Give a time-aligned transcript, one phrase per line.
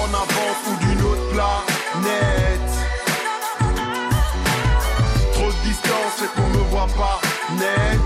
[0.00, 2.70] en avance ou d'une autre planète.
[5.34, 7.20] Trop de distance et qu'on me voit pas
[7.58, 8.00] net.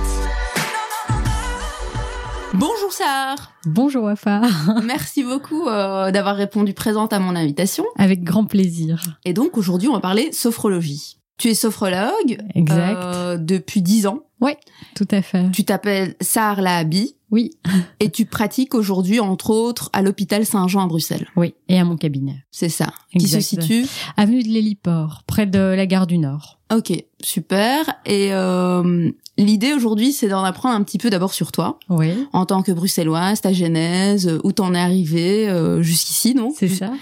[2.54, 4.42] Bonjour Sahar Bonjour Wafa.
[4.84, 7.84] Merci beaucoup euh, d'avoir répondu présente à mon invitation.
[7.98, 9.02] Avec grand plaisir.
[9.24, 11.18] Et donc aujourd'hui on va parler sophrologie.
[11.38, 12.96] Tu es sophrologue Exact.
[12.96, 14.20] euh, depuis 10 ans.
[14.40, 14.52] Oui,
[14.94, 15.50] tout à fait.
[15.52, 17.50] Tu t'appelles Sahar Lahabi Oui,
[18.00, 21.26] et tu pratiques aujourd'hui entre autres à l'hôpital Saint-Jean à Bruxelles.
[21.36, 21.52] oui.
[21.68, 22.44] Et à mon cabinet.
[22.52, 22.92] C'est ça.
[23.10, 23.62] Qui se Exact.
[23.62, 26.60] situe Avenue de l'Héliport, près de la gare du Nord.
[26.72, 26.92] Ok,
[27.22, 27.94] super.
[28.06, 31.78] Et euh, l'idée aujourd'hui c'est d'en apprendre un petit peu d'abord sur toi.
[31.90, 36.52] Oui, En tant que bruxelloise, ta genèse, euh, où t'en es arrivé euh, jusqu'ici, non?
[36.56, 36.92] C'est ça.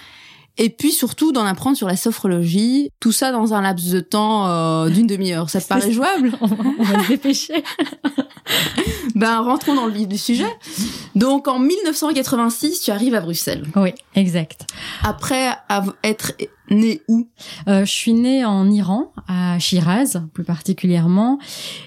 [0.59, 4.49] Et puis surtout d'en apprendre sur la sophrologie, tout ça dans un laps de temps
[4.49, 5.49] euh, d'une demi-heure.
[5.51, 6.33] Ça te paraît jouable?
[6.41, 7.63] On va, on va se dépêcher.
[9.15, 10.49] Ben rentrons dans le vif du sujet.
[11.15, 13.65] Donc en 1986, tu arrives à Bruxelles.
[13.77, 14.67] Oui, exact.
[15.03, 15.51] Après
[16.03, 16.33] être
[16.71, 17.29] né où?
[17.69, 21.39] Euh, je suis née en Iran, à Shiraz plus particulièrement,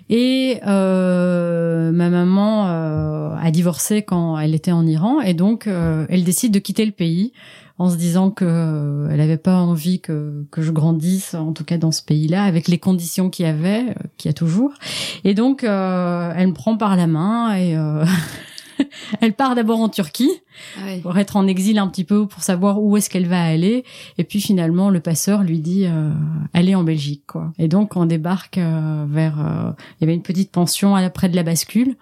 [0.09, 6.05] et euh, ma maman euh, a divorcé quand elle était en Iran, et donc euh,
[6.09, 7.33] elle décide de quitter le pays
[7.77, 11.65] en se disant que euh, elle avait pas envie que que je grandisse, en tout
[11.65, 14.71] cas dans ce pays-là, avec les conditions qu'il y avait, euh, qu'il y a toujours.
[15.23, 15.69] Et donc elle
[16.47, 17.75] me prend par la main et
[19.21, 20.31] elle part d'abord en Turquie
[21.01, 23.83] pour être en exil un petit peu pour savoir où est-ce qu'elle va aller.
[24.17, 26.11] Et puis finalement le passeur lui dit euh,
[26.53, 27.51] allez en Belgique quoi.
[27.57, 31.29] Et donc on débarque euh, vers euh, il y avait une petite pension à près
[31.29, 31.95] de la bascule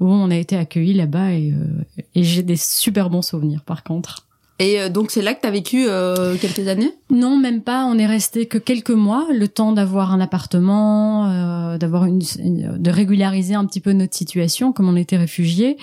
[0.00, 3.82] où on a été accueillis là-bas et, euh, et j'ai des super bons souvenirs par
[3.82, 4.26] contre
[4.58, 6.92] Et euh, donc c'est là que t'as vécu euh, quelques années?
[7.10, 11.78] Non même pas on est resté que quelques mois le temps d'avoir un appartement euh,
[11.78, 15.76] d'avoir une, une- de régulariser un petit peu notre situation comme on était réfugiés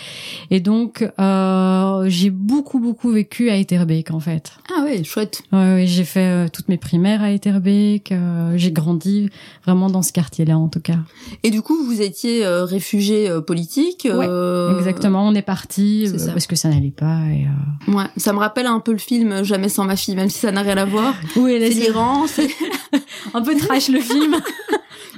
[0.50, 5.42] et donc euh, j'ai beaucoup beaucoup vécu à Etterbeek en fait Ah ouais, chouette.
[5.52, 8.12] Ouais, ouais, j'ai fait euh, toutes mes primaires à Etterbeek.
[8.12, 9.30] euh, j'ai grandi
[9.66, 10.98] vraiment dans ce quartier-là, en tout cas.
[11.44, 15.28] Et du coup, vous étiez euh, réfugié euh, politique euh, Exactement.
[15.28, 17.22] On est parti parce que ça n'allait pas.
[17.32, 17.94] Et, euh...
[17.94, 20.52] Ouais, ça me rappelle un peu le film Jamais sans ma fille, même si ça
[20.52, 21.16] n'a rien à voir.
[21.36, 22.50] Oui, C'est l'Iran, c'est...
[23.34, 24.36] un peu trash le film.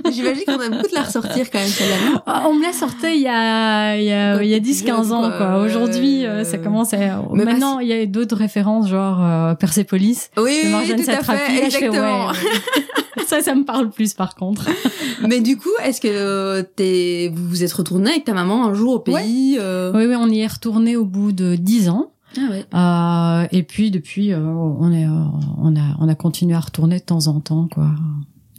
[0.09, 2.23] J'imagine qu'on a beaucoup de la ressortir quand même celle-là.
[2.25, 4.83] Ah, On me l'a sorti il y a il y a, il y a 10
[4.83, 5.37] 15 ans quoi.
[5.37, 5.57] quoi.
[5.61, 10.29] Aujourd'hui, euh, ça commence à Mais Maintenant, il y a d'autres références genre euh, Persepolis.
[10.37, 12.31] Oui, oui, tout à fait, fais, ouais, exactement.
[13.27, 14.67] ça ça me parle plus par contre.
[15.27, 18.73] Mais du coup, est-ce que euh, t'es, vous vous êtes retourné avec ta maman un
[18.73, 22.11] jour au pays euh Oui oui, on y est retourné au bout de 10 ans.
[22.37, 22.65] Ah ouais.
[22.73, 25.23] Euh, et puis depuis, euh, on est, euh,
[25.57, 27.91] on a, on a continué à retourner de temps en temps, quoi.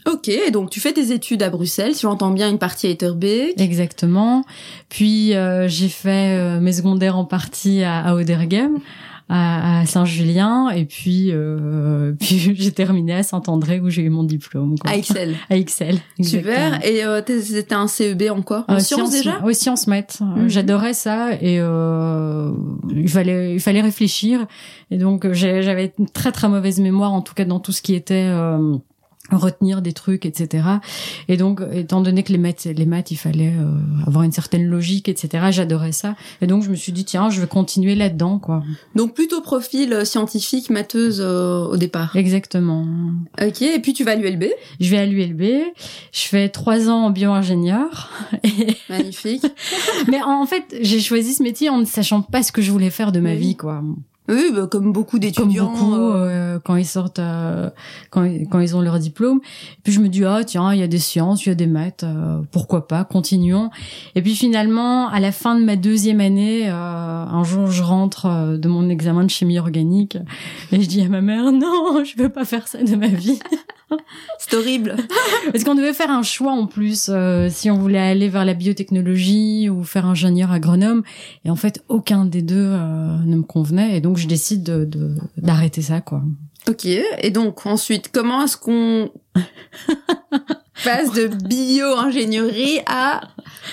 [0.05, 3.61] Ok, donc tu fais tes études à Bruxelles, si j'entends bien une partie à Etterbeek.
[3.61, 4.45] Exactement.
[4.89, 8.15] Puis euh, j'ai fait euh, mes secondaires en partie à, à
[9.35, 14.25] à, à Saint-Julien, et puis, euh, puis j'ai terminé à Saint-André où j'ai eu mon
[14.25, 14.79] diplôme.
[14.79, 14.91] Quoi.
[14.91, 15.35] À Excel.
[15.51, 15.99] À Excel.
[16.19, 16.53] exactement.
[16.55, 16.85] Super.
[16.87, 18.65] Et euh, t'es- c'était un CEB en quoi?
[18.69, 19.41] En Euh, sciences déjà?
[19.43, 20.19] Oui, sciences maths.
[20.21, 20.49] Euh, Mhm.
[20.49, 22.51] J'adorais ça et euh,
[22.95, 24.47] il fallait il fallait réfléchir
[24.91, 27.95] et donc j'avais une très très mauvaise mémoire en tout cas dans tout ce qui
[27.95, 28.77] était euh,
[29.39, 30.65] retenir des trucs etc
[31.29, 33.71] et donc étant donné que les maths les maths il fallait euh,
[34.07, 37.41] avoir une certaine logique etc j'adorais ça et donc je me suis dit tiens je
[37.41, 38.63] vais continuer là dedans quoi
[38.95, 42.15] Donc plutôt profil euh, scientifique, matheuse euh, au départ.
[42.17, 42.87] exactement
[43.41, 44.45] Ok, et puis tu vas à l'ULB.
[44.81, 45.43] je vais à l'ULB
[46.13, 48.11] je fais trois ans en bio-ingénieur
[48.45, 49.45] et Magnifique.
[50.09, 52.91] Mais en fait, j'ai choisi ce métier en ne sachant pas ce que je voulais
[52.91, 53.37] faire de ma Oui.
[53.39, 53.83] vie, quoi.
[54.29, 55.71] Oui, bah, comme beaucoup Comme d'étudiants.
[55.71, 57.71] beaucoup euh, euh, quand ils sortent, euh,
[58.11, 59.41] quand quand ils ont leur diplôme.
[59.83, 61.67] puis je me dis ah tiens, il y a des sciences, il y a des
[61.67, 63.71] maths, euh, pourquoi pas, continuons.
[64.15, 68.69] Et puis finalement, à la fin de ma deuxième année, un jour je rentre de
[68.69, 70.17] mon examen de chimie organique
[70.71, 73.41] et je dis à ma mère non, je veux pas faire ça de ma vie.
[74.39, 74.97] C'est horrible.
[75.53, 78.55] Parce qu'on devait faire un choix en plus euh, si on voulait aller vers la
[78.55, 81.03] biotechnologie ou faire ingénieur agronome.
[81.45, 83.97] Et en fait, aucun des deux euh, ne me convenait.
[83.97, 86.23] Et donc, je décide de de- d'arrêter ça, quoi.
[86.69, 89.11] Ok, et donc ensuite, comment est-ce qu'on
[90.85, 93.21] passe de bio-ingénierie à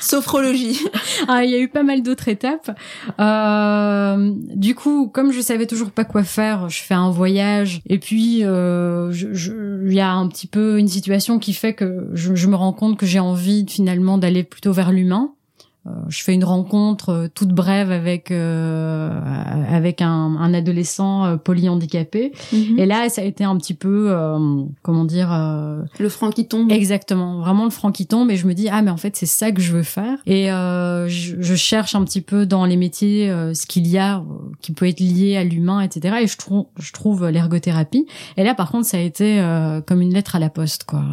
[0.02, 0.80] sophrologie?
[1.28, 2.72] Ah, il y a eu pas mal d'autres étapes.
[3.19, 8.00] Euh, du coup, comme je savais toujours pas quoi faire, je fais un voyage et
[8.00, 12.08] puis euh, je- je- il y a un petit peu une situation qui fait que
[12.13, 15.31] je, je me rends compte que j'ai envie finalement d'aller plutôt vers l'humain.
[15.88, 19.18] Euh, je fais une rencontre euh, toute brève avec euh,
[19.70, 22.34] avec un, un adolescent euh, polyhandicapé.
[22.52, 22.78] Mhm.
[22.80, 26.48] et là ça a été un petit peu euh, comment dire euh, Le franc qui
[26.48, 26.70] tombe.
[26.70, 28.30] exactement vraiment le franc qui tombe.
[28.30, 30.18] Et je me dis ah mais en fait c'est ça que je veux faire.
[30.26, 33.98] Et euh, je, je cherche un petit peu dans les métiers euh, ce qu'il y
[33.98, 34.22] a euh,
[34.62, 38.06] qui peut être lié à l'humain etc et je trouve je trouve l'ergothérapie.
[38.36, 41.04] Et là par contre ça a été euh, comme une lettre à la poste quoi.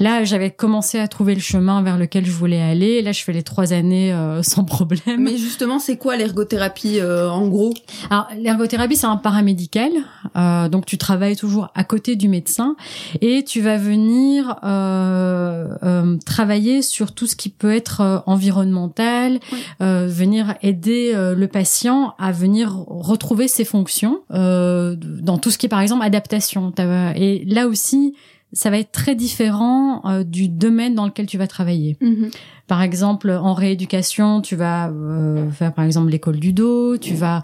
[0.00, 3.00] Là j'avais commencé à trouver le chemin vers lequel je voulais aller.
[3.00, 7.30] Là je fais les trois années euh, sans problème Mais justement, c'est quoi l'ergothérapie euh,
[7.30, 7.74] en gros?
[8.10, 9.90] Alors, l'ergothérapie, c'est un paramédical.
[10.36, 12.76] Euh, donc, tu travailles toujours à côté du médecin
[13.20, 19.58] et tu vas venir euh, euh, travailler sur tout ce qui peut être environnemental, Oui.
[19.82, 25.58] euh, venir aider euh, le patient à venir retrouver ses fonctions euh, dans tout ce
[25.58, 26.72] qui est, par exemple, adaptation.
[27.16, 28.14] Et là aussi,
[28.54, 31.96] ça va être très différent euh, du domaine dans lequel tu vas travailler.
[32.00, 32.30] Mhm.
[32.66, 37.42] Par exemple, en rééducation, tu vas euh, faire par exemple l'école du dos, tu vas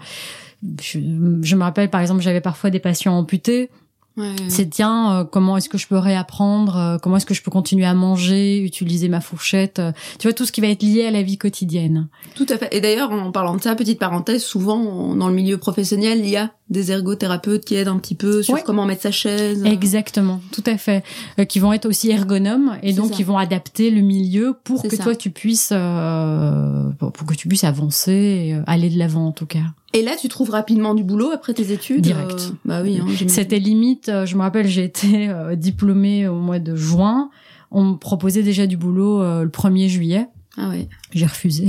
[0.81, 0.99] je,
[1.41, 3.69] je me rappelle par exemple, j'avais parfois des patients amputés.
[4.17, 4.27] Ouais.
[4.49, 7.49] C'est tiens, euh, comment est-ce que je peux réapprendre euh, Comment est-ce que je peux
[7.49, 11.05] continuer à manger, utiliser ma fourchette euh, Tu vois tout ce qui va être lié
[11.05, 12.09] à la vie quotidienne.
[12.35, 12.67] Tout à fait.
[12.75, 16.29] Et d'ailleurs, en parlant de ça, petite parenthèse, souvent on- dans le milieu professionnel, il
[16.29, 18.63] y a des ergothérapeutes qui aident un petit peu sur Ouais.
[18.65, 19.63] comment mettre sa chaise.
[19.65, 21.03] Exactement, tout à fait.
[21.37, 23.13] Euh, qui vont être aussi ergonomes et donc ça.
[23.15, 25.03] qui vont adapter le milieu pour que ça.
[25.03, 29.31] toi tu puisses euh, pour que tu puisses avancer, et euh, aller de l'avant en
[29.31, 29.59] tout cas.
[29.93, 32.31] Et là, tu trouves rapidement du boulot après tes études Direct.
[32.31, 32.99] euh, Bah oui.
[33.01, 33.07] Hein.
[33.27, 37.29] C'était limite, je me rappelle, j'ai été diplômée au mois de juin.
[37.71, 40.27] On me proposait déjà du boulot le 1er juillet.
[40.57, 40.89] Ah ouais.
[41.13, 41.67] J'ai refusé.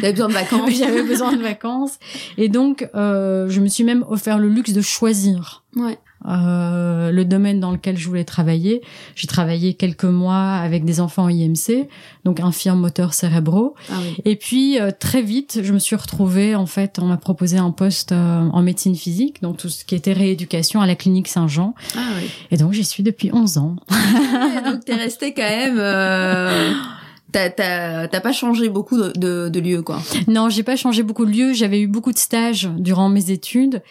[0.00, 0.70] T'avais besoin de vacances.
[0.78, 1.98] J'avais besoin de vacances.
[2.36, 5.98] Et donc, euh, je me suis même offert le luxe de choisir Ouais.
[6.28, 8.82] euh, le domaine dans lequel je voulais travailler.
[9.14, 11.88] J'ai travaillé quelques mois avec des enfants IMC,
[12.24, 13.74] donc infirmes moteurs cérébraux.
[13.90, 14.16] Ah oui.
[14.26, 17.70] Et puis euh, très vite, je me suis retrouvée en fait, on m'a proposé un
[17.70, 21.74] poste euh, en médecine physique, donc tout ce qui était rééducation à la clinique Saint-Jean.
[21.96, 22.28] Ah oui.
[22.50, 23.76] Et donc j'y suis depuis 11 ans.
[23.90, 25.78] Ouais, donc t'es resté quand même.
[27.32, 30.00] T'as, t'as, t'as pas changé beaucoup de, de, de lieu, quoi.
[30.28, 31.52] Non, j'ai pas changé beaucoup de lieu.
[31.52, 33.82] J'avais eu beaucoup de stages durant mes études,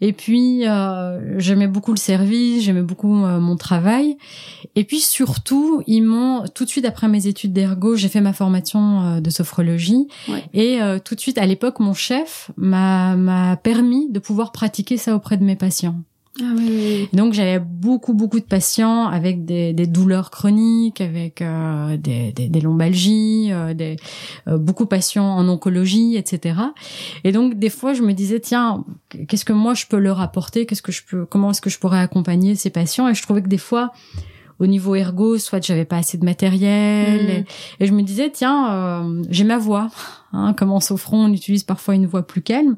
[0.00, 4.16] et puis euh, j'aimais beaucoup le service, j'aimais beaucoup euh, mon travail,
[4.74, 8.32] et puis surtout ils m'ont tout de suite après mes études d'ergo, j'ai fait ma
[8.32, 10.44] formation euh, de sophrologie, Ouais.
[10.54, 14.96] et euh, tout de suite à l'époque mon chef m'a m'a permis de pouvoir pratiquer
[14.96, 15.96] ça auprès de mes patients.
[16.38, 16.54] Ah
[17.14, 23.74] Donc j'avais beaucoup beaucoup de patients avec des, douleurs chroniques, avec euh, des, lombalgies, euh,
[24.46, 26.60] euh, beaucoup de patients en oncologie, etc.
[27.24, 28.84] Et donc des fois je me disais tiens
[29.28, 31.78] qu'est-ce que moi je peux leur apporter, qu'est-ce que je peux, comment est-ce que je
[31.78, 33.08] pourrais accompagner ces patients?
[33.08, 33.92] Et je trouvais que des fois
[34.58, 37.44] au niveau ergo, soit j'avais pas assez de matériel, et,
[37.80, 39.88] et je me disais tiens euh, j'ai ma voix,
[40.32, 42.76] hein, comme en sophron on utilise parfois une voix plus calme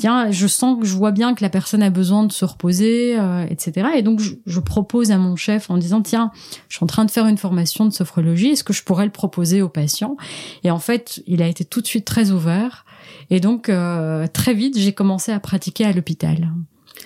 [0.00, 3.18] tiens, je sens que je vois bien que la personne a besoin de se reposer,
[3.18, 3.88] euh, etc.
[3.96, 6.32] Et donc, je, je propose à mon chef en disant, tiens,
[6.68, 9.10] je suis en train de faire une formation de sophrologie, est-ce que je pourrais le
[9.10, 10.16] proposer aux patients
[10.64, 12.86] Et en fait, il a été tout de suite très ouvert.
[13.28, 16.50] Et donc, euh, très vite, j'ai commencé à pratiquer à l'hôpital.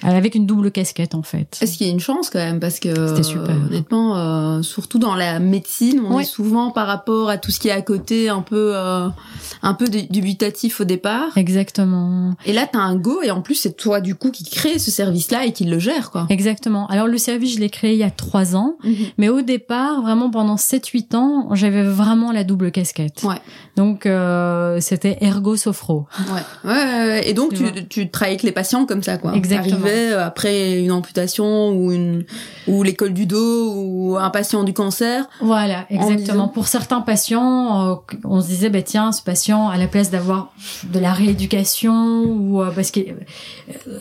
[0.03, 1.59] Avec une double casquette, en fait.
[1.63, 3.51] Est-ce qu'il y a une chance quand même Parce que C'était super.
[3.55, 6.23] euh, honnêtement, euh, surtout dans la médecine, on Ouais.
[6.23, 9.09] est souvent par rapport à tout ce qui est à côté, un peu, euh,
[9.63, 11.37] un peu du- dubitatif au départ.
[11.37, 12.35] Exactement.
[12.45, 14.91] Et là, t'as un go, et en plus, c'est toi du coup qui crée ce
[14.91, 16.27] service-là et qui le gère, quoi.
[16.29, 16.87] Exactement.
[16.89, 18.77] Alors, le service, je l'ai créé il y a trois ans.
[18.85, 18.95] Mhm.
[19.19, 23.23] Mais au départ, vraiment pendant 7-8 ans, j'avais vraiment la double casquette.
[23.23, 23.37] Ouais.
[23.77, 26.07] Donc, euh, c'était ergo-sophro.
[26.19, 26.71] Ouais.
[26.71, 27.29] ouais, ouais.
[27.29, 29.35] Et donc, Tu tu travailles avec les patients comme ça, quoi.
[29.35, 29.74] Exactement.
[29.85, 32.25] Euh, après une amputation ou une
[32.67, 35.27] ou l'école du dos ou un patient du cancer.
[35.41, 36.17] Voilà, En exactement.
[36.45, 40.11] disant- Pour certains patients, euh, on se disait, bah tiens, ce patient, à la place
[40.11, 40.53] d'avoir
[40.85, 43.15] de la rééducation ou euh, parce qu'il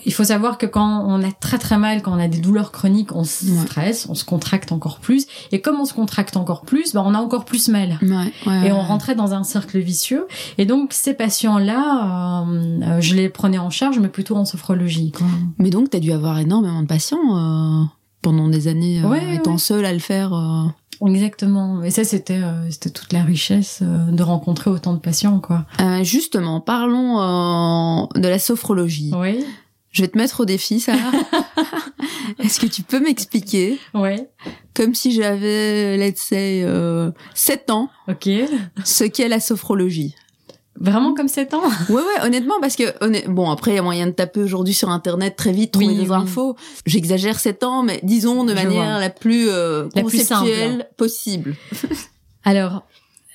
[0.05, 2.71] il faut savoir que quand on a très très mal, quand on a des douleurs
[2.71, 3.61] chroniques, on se Ouais.
[3.65, 7.13] stresse, on se contracte encore plus, et comme on se contracte encore plus, bah on
[7.13, 7.97] a encore plus mal.
[8.01, 8.67] Ouais, ouais.
[8.67, 10.27] Et on rentrait dans un cercle vicieux.
[10.57, 15.11] Et donc ces patients-là, euh, euh, je les prenais en charge, mais plutôt en sophrologie.
[15.11, 15.27] Quoi.
[15.63, 17.83] Mais donc, t'as dû avoir énormément de patients euh,
[18.21, 19.57] pendant des années, euh, Ouais, étant ouais.
[19.57, 20.33] seule à le faire.
[20.33, 20.65] euh.
[21.07, 21.81] Exactement.
[21.83, 22.39] Et ça, c'était
[22.69, 25.65] c'était toute la richesse de rencontrer autant de patients, quoi.
[26.03, 29.11] Justement, parlons de la sophrologie.
[29.17, 29.43] Oui.
[29.91, 31.11] Je vais te mettre au défi, Sarah.
[32.39, 34.29] Est-ce que tu peux m'expliquer, Ouais.
[34.73, 38.29] comme si j'avais, let's say, euh, 7 ans, Ok.
[38.85, 40.15] ce qu'est la sophrologie?
[40.79, 41.61] Vraiment comme 7 ans?
[41.89, 44.89] Ouais, ouais, honnêtement, parce que, bon, après, il y a moyen de taper aujourd'hui sur
[44.89, 46.15] Internet très vite, trouver Oui, des oui.
[46.15, 46.55] infos.
[46.85, 48.99] J'exagère 7 ans, mais disons de Je manière vois.
[48.99, 50.87] la plus euh, La plus conceptuelle simple.
[50.97, 51.55] possible.
[52.43, 52.83] Alors,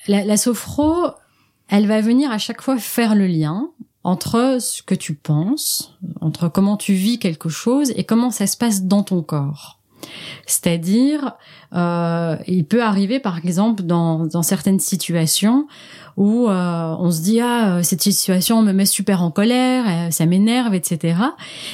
[0.09, 0.95] la, la sophro,
[1.69, 3.69] elle va venir à chaque fois faire le lien
[4.05, 8.57] entre ce que tu penses, entre comment tu vis quelque chose et comment ça se
[8.57, 9.79] passe dans ton corps.
[10.47, 11.33] C'est-à-dire,
[11.75, 15.67] euh, il peut arriver, par exemple, dans, dans certaines situations
[16.19, 20.11] où euh, on se dit ah euh, cette situation me met super en colère, euh,
[20.11, 21.17] ça m'énerve, etc.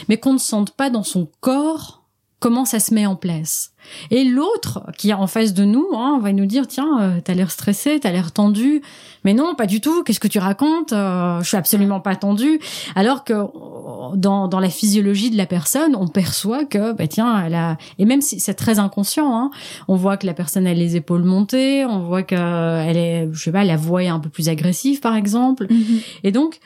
[0.08, 2.03] Mais qu'on ne sente pas dans son corps
[2.44, 3.72] comment ça se met en place.
[4.10, 7.32] Et l'autre qui est en face de nous, hein, va nous dire tiens, euh, t'as
[7.32, 8.82] l'air stressé, t'as l'air tendu.
[9.24, 10.02] Mais non, pas du tout.
[10.02, 10.92] Qu'est-ce que tu racontes?
[10.92, 12.60] Euh, Je suis absolument pas tendu.
[12.96, 13.32] Alors que
[14.16, 18.04] dans, dans la physiologie de la personne, on perçoit que bah tiens, elle a et
[18.04, 19.50] même si c'est très inconscient, hein,
[19.88, 23.42] on voit que la personne a les épaules montées, on voit que elle est, je
[23.42, 25.66] sais pas, la voix est un peu plus agressive par exemple.
[26.24, 26.60] Et donc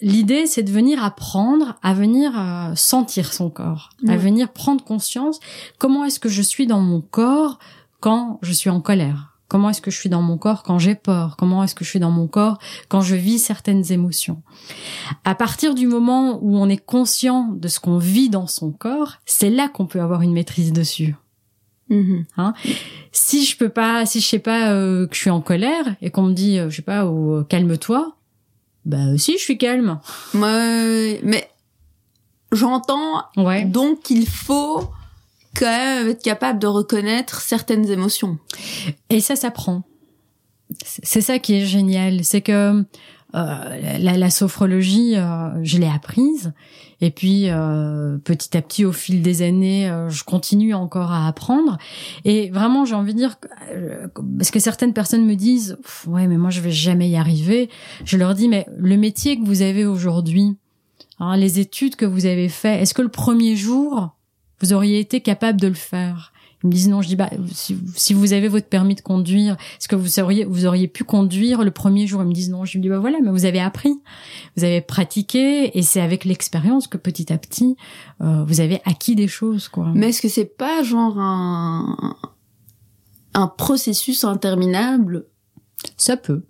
[0.00, 5.38] L'idée, c'est de venir apprendre à venir euh, sentir son corps, à venir prendre conscience
[5.78, 7.58] comment est-ce que je suis dans mon corps
[8.00, 10.94] quand je suis en colère, comment est-ce que je suis dans mon corps quand j'ai
[10.94, 12.58] peur, comment est-ce que je suis dans mon corps
[12.88, 14.42] quand je vis certaines émotions?
[15.24, 19.14] À partir du moment où on est conscient de ce qu'on vit dans son corps,
[19.26, 21.14] c'est là qu'on peut avoir une maîtrise dessus.
[21.88, 22.24] Mhm.
[23.12, 26.10] Si je peux pas, si je sais pas euh, que je suis en colère et
[26.10, 28.16] qu'on me dit, euh, je sais pas, euh, calme-toi,
[28.84, 29.98] bah si je suis calme.
[30.34, 31.48] Ouais, mais
[32.52, 33.64] j'entends Ouais.
[33.64, 34.90] donc qu'il faut
[35.56, 38.38] quand même être capable de reconnaître certaines émotions.
[39.10, 39.84] Et ça s'apprend.
[40.84, 42.84] C'est c'est ça qui est génial, c'est que
[43.34, 46.52] euh, la, la sophrologie, euh, je l'ai apprise,
[47.00, 51.26] et puis euh, petit à petit, au fil des années, euh, je continue encore à
[51.26, 51.76] apprendre.
[52.24, 53.36] Et vraiment, j'ai envie de dire,
[53.72, 54.06] euh,
[54.38, 55.76] parce que certaines personnes me disent,
[56.06, 57.68] ouais, mais moi, je vais jamais y arriver.
[58.04, 60.56] Je leur dis, mais le métier que vous avez aujourd'hui,
[61.18, 64.14] hein, les études que vous avez fait, est-ce que le premier jour,
[64.60, 66.32] vous auriez été capable de le faire?
[66.64, 69.52] Ils me disent non, je dis bah si, si vous avez votre permis de conduire,
[69.78, 72.22] est-ce que vous auriez vous auriez pu conduire le premier jour?
[72.22, 74.00] Ils me disent non, je me dis bah voilà, mais vous avez appris,
[74.56, 77.76] vous avez pratiqué et c'est avec l'expérience que petit à petit
[78.22, 79.92] euh, vous avez acquis des choses quoi.
[79.94, 82.16] Mais est-ce que c'est pas genre un
[83.34, 85.26] un processus interminable?
[85.98, 86.44] Ça peut.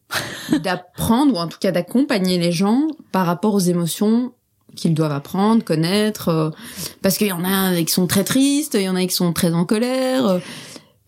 [0.62, 4.32] d'apprendre ou en tout cas d'accompagner les gens par rapport aux émotions
[4.74, 6.50] qu'ils doivent apprendre, connaître euh,
[7.02, 9.32] parce qu'il y en a qui sont très tristes, il y en a qui sont
[9.32, 10.40] très en colère.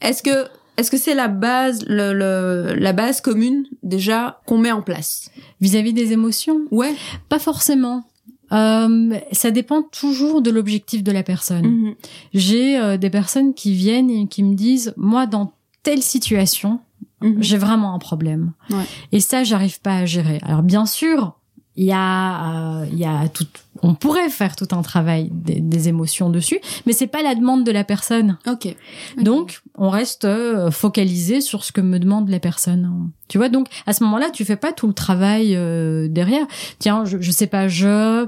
[0.01, 0.47] Est-ce que
[0.77, 5.31] est-ce que c'est la base le, le- la base commune déjà qu'on met en place?
[5.63, 6.95] Vis-à-vis des émotions, Ouais.
[7.31, 8.05] pas forcément.
[8.53, 11.67] Euh, ça dépend toujours de l'objectif de la personne.
[11.67, 11.95] Mhm.
[12.35, 16.81] J'ai euh, des personnes qui viennent et qui me disent moi dans telle situation
[17.23, 17.37] Mhm.
[17.43, 18.53] j'ai vraiment un problème.
[18.69, 18.85] Ouais.
[19.11, 20.39] Et ça, j'arrive pas à gérer.
[20.43, 21.39] Alors bien sûr,
[21.77, 23.47] il y a, euh, il y a tout.
[23.83, 27.65] On pourrait faire tout un travail des, des émotions dessus, mais c'est pas la demande
[27.65, 28.39] de la personne.
[28.47, 28.75] Ok.
[29.21, 33.11] Donc, on reste euh, focalisé sur ce que me demande la personne.
[33.29, 36.47] Tu vois, donc à ce moment-là, tu fais pas tout le travail euh, derrière.
[36.79, 38.27] Tiens, je, je sais pas, je.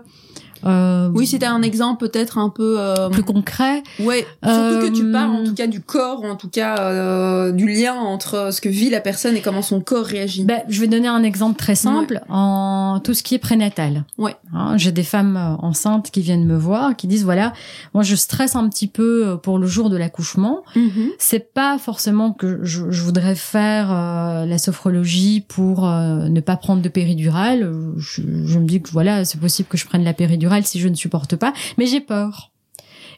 [0.65, 3.83] Euh, Oui, c'était un exemple peut-être un peu euh, plus concret.
[4.01, 7.69] Ouais, surtout que tu Euh, parles en tout cas du corps, en tout cas du
[7.69, 10.45] lien entre ce que vit la personne et comment son corps réagit.
[10.45, 14.05] Ben, je vais donner un exemple très simple en tout ce qui est prénatal.
[14.19, 14.37] Ouais.
[14.53, 17.53] Hein, J'ai des femmes enceintes qui viennent me voir, qui disent voilà,
[17.95, 20.63] moi je stresse un petit peu pour le jour de l'accouchement.
[20.77, 21.11] Mhm.
[21.19, 26.89] C'est pas forcément que je, je voudrais faire la sophrologie pour ne pas prendre de
[26.89, 27.71] péridurale.
[27.97, 30.89] Je, je me dis que voilà, c'est possible que je prenne la péridurale si je
[30.89, 32.51] ne supporte pas, mais j'ai peur.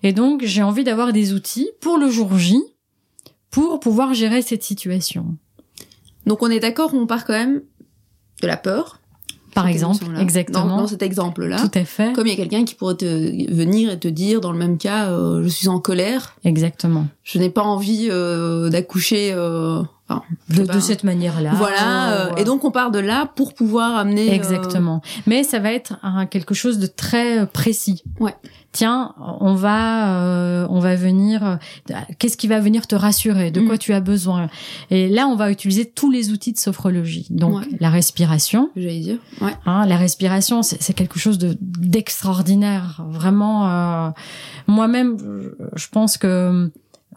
[0.03, 2.59] Et donc j'ai envie d'avoir des outils pour le jour J
[3.51, 5.37] pour pouvoir gérer cette situation.
[6.27, 7.63] Donc on est d'accord, on part quand même
[8.43, 8.99] de la peur.
[9.53, 10.65] Par exemple, exactement.
[10.65, 11.57] Dans, dans cet exemple-là.
[11.59, 12.13] Tout à fait.
[12.13, 13.05] Comme il y a quelqu'un qui pourrait te
[13.53, 17.09] venir et te dire dans le même cas, euh, je suis en colère, Exactement.
[17.25, 19.33] je n'ai pas envie euh, d'accoucher.
[19.35, 20.75] euh, enfin, De, pas.
[20.75, 21.53] de cette manière-là.
[21.55, 22.13] Voilà.
[22.33, 24.31] euh, et donc on part de là pour pouvoir amener.
[24.31, 25.01] euh, Exactement.
[25.27, 25.95] Mais ça va être
[26.31, 28.03] quelque chose de très euh, précis.
[28.19, 28.35] Ouais.
[28.73, 31.59] Tiens, on va, euh, on va venir.
[32.21, 33.51] Qu'est-ce qui va venir te rassurer?
[33.51, 33.79] De quoi Mhm.
[33.79, 34.49] tu as besoin?
[34.91, 37.27] Et là, on va utiliser tous les outils de sophrologie.
[37.31, 37.69] Donc Ouais.
[37.81, 38.71] la respiration.
[38.77, 39.19] J'allais dire.
[39.41, 39.55] Ouais.
[39.67, 43.03] Hein, la respiration, c'est quelque chose de d'extraordinaire.
[43.09, 44.11] Vraiment, euh,
[44.67, 45.17] moi-même,
[45.75, 46.71] je pense que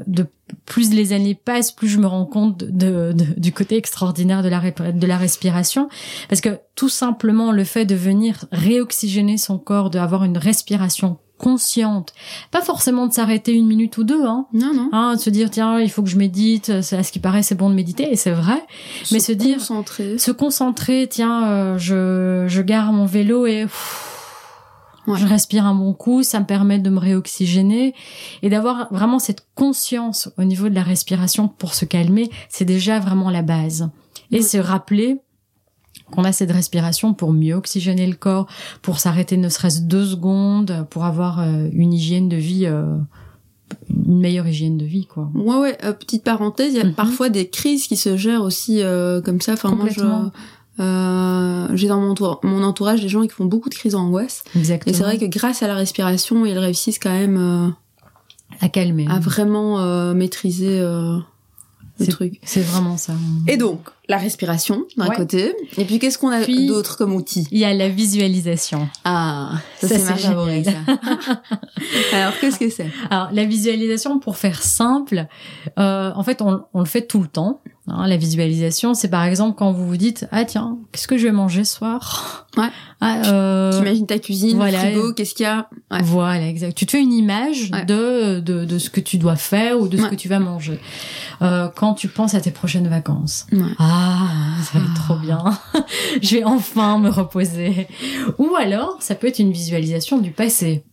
[0.08, 0.26] de
[0.66, 4.50] plus les années passent, plus je me rends compte de, de- du côté extraordinaire de
[4.50, 4.60] la,
[4.92, 5.88] de la respiration.
[6.30, 12.14] Parce que tout simplement, le fait de venir réoxygéner son corps, d'avoir une respiration consciente,
[12.52, 14.90] pas forcément de s'arrêter une minute ou deux, hein, Non, non.
[14.94, 17.44] hein, de se dire tiens il faut que je médite, c'est à ce qui paraît
[17.44, 18.64] c'est bon de méditer et c'est vrai,
[19.12, 20.18] mais se dire concentrer.
[20.20, 24.12] se concentrer, tiens, euh, je, je gare mon vélo et pff,
[25.08, 25.18] Ouais.
[25.20, 27.94] je respire un bon coup, ça me permet de me réoxygéner
[28.42, 33.00] et d'avoir vraiment cette conscience au niveau de la respiration pour se calmer, c'est déjà
[33.00, 33.90] vraiment la base.
[34.32, 35.18] Et se rappeler
[36.12, 38.48] qu'on a cette respiration pour mieux oxygéner le corps,
[38.82, 42.98] pour s'arrêter ne serait-ce deux secondes, pour avoir euh, une hygiène de vie, euh,
[43.90, 45.30] une meilleure hygiène de vie, quoi.
[45.36, 45.78] Ouais, ouais.
[45.84, 46.94] euh, petite parenthèse, il y a Mhm.
[46.94, 49.54] parfois des crises qui se gèrent aussi euh, comme ça.
[49.54, 50.02] Enfin, moi, je.
[50.80, 54.44] Euh, j'ai dans mon, entour- mon entourage des gens qui font beaucoup de crises d'angoisse.
[54.56, 54.92] Exactement.
[54.94, 57.70] Et c'est vrai que grâce à la respiration, ils réussissent quand même euh,
[58.62, 59.08] à calmer.
[59.10, 61.18] à vraiment euh, maîtriser euh,
[62.00, 62.39] le truc.
[62.44, 63.13] C'est vraiment ça.
[63.48, 65.15] Et donc, la respiration d'un Ouais.
[65.15, 65.53] côté.
[65.77, 67.48] Et puis, qu'est-ce qu'on a d'autre comme outil?
[67.51, 68.89] Il y a la visualisation.
[69.06, 70.70] Ah, ça, Ça, c'est ma favorite.
[72.13, 72.89] Alors, qu'est-ce que c'est?
[73.10, 75.27] Alors la visualisation, pour faire simple,
[75.80, 77.62] euh, en fait, on, on le fait tout le temps.
[77.88, 78.08] Hein.
[78.08, 81.32] la visualisation, c'est par exemple quand vous vous dites ah tiens, qu'est-ce que je vais
[81.32, 82.40] manger ce soir?
[82.56, 82.68] Ouais.
[83.02, 84.86] Ah, euh, T'imagines ta cuisine, voilà.
[84.86, 85.68] le frigo, qu'est-ce qu'il y a?
[85.90, 86.04] Ouais.
[86.04, 86.78] Voilà, exact.
[86.78, 87.84] Tu te fais une image Ouais.
[87.86, 90.80] de, de de ce que tu dois faire ou de ce que tu vas manger.
[91.42, 93.48] Euh, quand tu penses à tes prochaines vacances.
[93.52, 93.60] Ouais.
[93.80, 94.28] Ah,
[94.72, 95.44] ça va être trop bien.
[96.22, 97.88] je vais enfin me reposer.
[98.38, 100.84] Ou alors, ça peut être une visualisation du passé.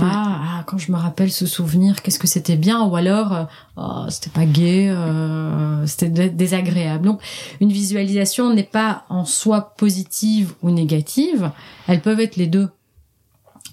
[0.00, 3.44] Ah, ah, quand je me rappelle ce souvenir, qu'est-ce que c'était bien Ou alors, euh,
[3.76, 7.06] oh, c'était pas gai, euh, c'était dé- désagréable.
[7.06, 7.20] Donc,
[7.60, 11.50] une visualisation n'est pas en soi positive ou négative.
[11.86, 12.68] Elles peuvent être les deux.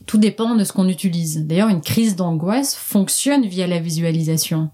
[0.05, 1.45] Tout dépend de ce qu'on utilise.
[1.45, 4.69] D'ailleurs, une crise d'angoisse fonctionne via la visualisation.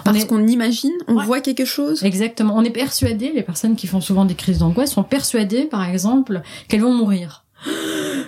[0.00, 1.24] On Parce est- qu'on imagine, on Ouais.
[1.26, 2.02] voit quelque chose.
[2.02, 2.54] Exactement.
[2.56, 6.40] On est persuadé, les personnes qui font souvent des crises d'angoisse sont persuadées, par exemple,
[6.68, 7.44] qu'elles vont mourir.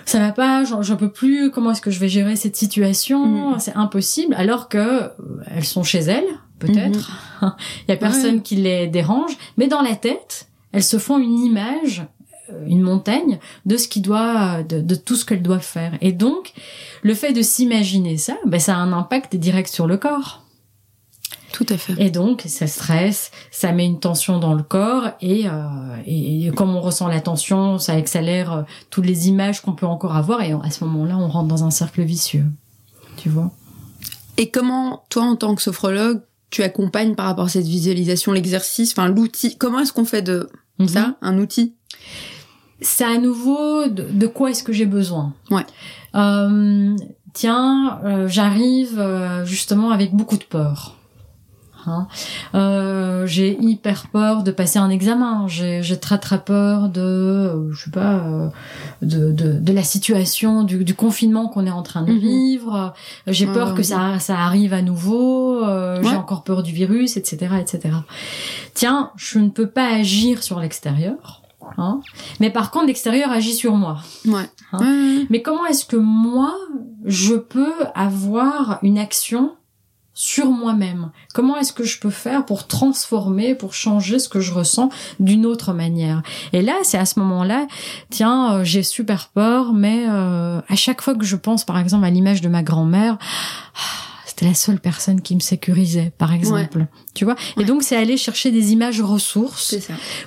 [0.09, 3.25] Ça va pas, j'en j'en peux plus, comment est-ce que je vais gérer cette situation?
[3.25, 3.59] Mhm.
[3.59, 5.07] C'est impossible, alors que euh,
[5.55, 6.25] elles sont chez elles,
[6.57, 7.11] peut-être.
[7.87, 8.41] Il y a personne Ouais.
[8.41, 12.03] qui les dérange, mais dans la tête, elles se font une image,
[12.51, 13.37] euh, une montagne
[13.67, 15.93] de ce qui doit, de, de tout ce qu'elles doivent faire.
[16.01, 16.53] Et donc,
[17.03, 20.43] le fait de s'imaginer ça, ben, ça a un impact direct sur le corps.
[21.51, 21.93] Tout à fait.
[21.97, 25.51] Et donc, ça stresse, ça met une tension dans le corps, et, euh,
[26.05, 29.87] et, et comme on ressent la tension, ça accélère euh, toutes les images qu'on peut
[29.87, 32.45] encore avoir, et à ce moment-là, on rentre dans un cercle vicieux.
[33.17, 33.51] Tu vois?
[34.37, 38.91] Et comment, toi, en tant que sophrologue, tu accompagnes par rapport à cette visualisation, l'exercice,
[38.91, 40.49] enfin l'outil Comment est-ce qu'on fait de
[40.87, 41.75] ça un outil?
[42.81, 45.33] C'est à nouveau de, de quoi est-ce que j'ai besoin?
[45.51, 45.65] Ouais.
[46.15, 46.95] Euh,
[47.33, 50.95] tiens, euh, j'arrive euh, justement avec beaucoup de peur.
[51.87, 52.07] Hein.
[52.55, 55.47] Euh, j'ai hyper peur de passer un examen.
[55.47, 58.49] J'ai, très très peur de, euh, je sais pas, euh,
[59.01, 62.19] de, de, de la situation du, du confinement qu'on est en train de Mhm.
[62.19, 62.93] vivre.
[63.27, 65.59] J'ai Ouais, peur ouais, que ça, ça arrive à nouveau.
[66.03, 67.95] J'ai encore peur du virus, etc., etc.
[68.73, 71.41] Tiens, je ne peux pas agir sur l'extérieur.
[71.77, 71.99] Hein,
[72.39, 73.97] mais par contre, l'extérieur agit sur moi.
[74.73, 74.79] Hein.
[74.79, 75.25] Ouais.
[75.29, 76.53] Mais comment est-ce que moi,
[77.05, 79.51] je peux avoir une action
[80.19, 84.51] sur moi-même Comment est-ce que je peux faire pour transformer, pour changer ce que je
[84.51, 84.89] ressens
[85.21, 86.23] d'une autre manière?
[86.51, 87.67] Et là, c'est à ce moment-là,
[88.09, 92.03] tiens, euh, j'ai super peur, mais euh, à chaque fois que je pense, par exemple,
[92.03, 93.79] à l'image de ma grand-mère, ah,
[94.25, 96.87] c'était la seule personne qui me sécurisait, par exemple.
[97.13, 97.35] Tu vois?
[97.57, 99.75] Et donc, c'est aller chercher des images ressources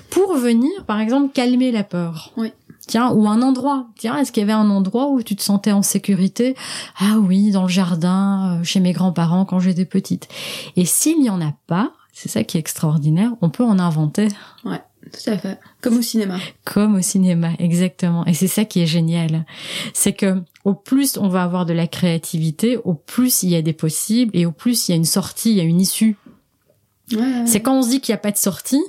[0.09, 2.33] pour venir, par exemple, calmer la peur.
[2.39, 2.51] Oui.
[2.87, 3.87] Tiens, ou un endroit.
[3.97, 6.57] Tiens, est-ce qu'il y avait un endroit où tu te sentais en sécurité?
[6.99, 10.29] Ah oui, dans le jardin, euh, chez mes grands-parents quand j'étais petite.
[10.77, 14.29] Et s'il n'y en a pas, c'est ça qui est extraordinaire, on peut en inventer
[14.65, 15.59] Tout à fait.
[15.81, 16.39] Comme au cinéma.
[16.65, 18.27] comme au cinéma, exactement.
[18.27, 19.47] Et c'est ça qui est génial.
[19.95, 23.63] C'est que au plus on va avoir de la créativité, au plus il y a
[23.63, 26.17] des possibles et au plus il y a une sortie, il y a une issue.
[27.13, 27.47] Ouais.
[27.47, 28.83] C'est quand on se dit qu'il n'y a pas de sortie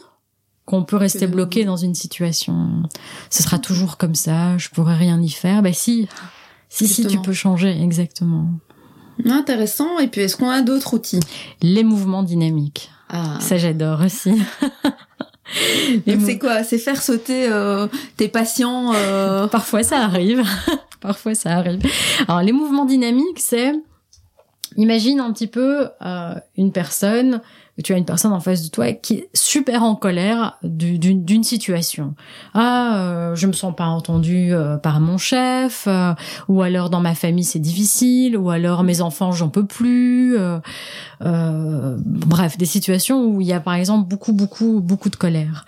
[0.66, 2.84] qu'on peut rester bloqué dans une situation.
[3.30, 5.62] Ce sera toujours comme ça, je pourrais rien y faire.
[5.62, 6.08] Bah si,
[6.70, 8.48] si, si, tu peux changer, exactement.
[9.26, 10.00] Intéressant.
[10.00, 11.20] Et puis, est-ce qu'on a d'autres outils?
[11.62, 13.38] Les mouvements dynamiques, Ah.
[13.40, 14.32] ça j'adore aussi.
[16.08, 16.64] Donc, c'est quoi?
[16.64, 20.44] C'est faire sauter euh, tes patients euh, Parfois ça arrive.
[21.02, 21.82] Parfois ça arrive.
[22.28, 23.74] Alors les mouvements dynamiques, c'est
[24.78, 27.42] imagine un petit peu euh, une personne,
[27.84, 31.44] tu as une personne en face de toi qui est super en colère du- d'une
[31.44, 32.14] situation.
[32.54, 36.14] Ah, euh, je me sens pas entendue euh, par mon chef, euh,
[36.48, 40.38] ou alors dans ma famille c'est difficile, ou alors mes enfants j'en peux plus.
[40.38, 40.60] euh,
[41.22, 45.66] euh, bref, des situations où il y a par exemple beaucoup beaucoup beaucoup de colère.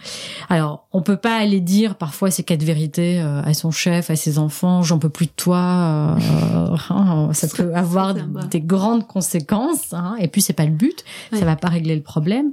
[0.49, 4.37] Alors, on peut pas aller dire parfois ces quatre vérités à son chef, à ses
[4.39, 5.57] enfants, j'en peux plus de toi.
[5.57, 9.93] euh, hein, ça peut avoir des grandes conséquences.
[9.93, 11.39] hein, et puis c'est pas le but, Ouais.
[11.39, 12.51] ça va pas régler le problème.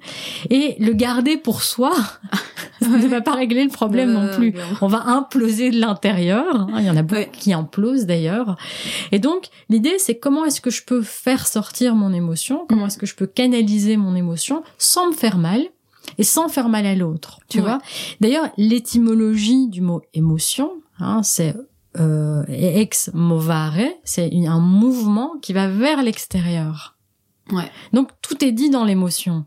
[0.51, 1.93] Et le garder pour soi
[2.81, 4.55] ne va pas régler le problème non plus.
[4.81, 6.45] On va imploser de l'intérieur.
[6.73, 7.31] hein, Il y en a beaucoup Ouais.
[7.33, 8.57] qui implosent d'ailleurs.
[9.13, 12.99] Et donc, l'idée, c'est comment est-ce que je peux faire sortir mon émotion Comment est-ce
[12.99, 15.63] que je peux canaliser mon émotion sans me faire mal
[16.19, 17.65] et sans faire mal à l'autre, tu Ouais.
[17.65, 17.79] vois.
[18.21, 21.55] D'ailleurs, l'étymologie du mot émotion, hein, c'est
[22.01, 23.75] euh, ex movare,
[24.05, 26.97] c'est un mouvement qui va vers l'extérieur.
[27.51, 27.71] Ouais.
[27.93, 29.45] Donc tout est dit dans l'émotion,